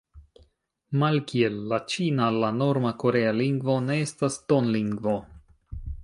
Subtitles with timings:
[1.01, 5.15] Malkiel la ĉina, la norma korea lingvo ne estas tonlingvo.